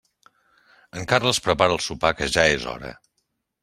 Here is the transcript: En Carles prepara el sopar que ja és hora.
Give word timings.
En 1.01 1.05
Carles 1.13 1.41
prepara 1.51 1.79
el 1.79 1.85
sopar 1.91 2.15
que 2.19 2.35
ja 2.39 2.51
és 2.59 2.71
hora. 2.77 2.95